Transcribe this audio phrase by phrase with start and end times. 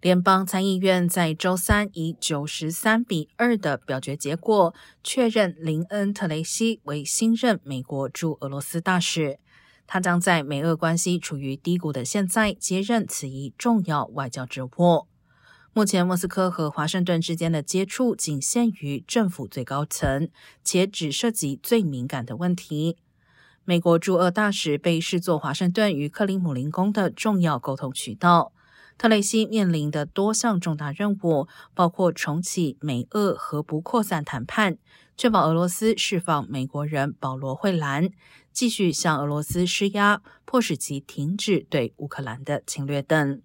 [0.00, 4.74] 联邦参议院在周三以九十三比二的表决结果，
[5.04, 9.38] 确认林恩·特雷西为新任美国驻俄罗斯大使。
[9.86, 15.06] 他将在美俄关系处于低谷的现在接任此一重要外交职务。
[15.74, 20.30] 目前，莫斯科和华盛顿之间的接触仅限于政府最高层，
[20.64, 22.96] 且只涉及最敏感的问题。
[23.66, 28.52] 美国驻俄大使被视作华盛顿与克里姆林宫的重要沟通渠道。
[29.00, 34.76] 特雷西面临的多项重大任务，包括重启美俄核不扩散谈判，
[35.16, 38.10] 确保俄罗斯释放美国人保罗·惠兰，
[38.52, 43.40] 继续向俄罗斯施压，迫使其停止对乌克兰的侵略等。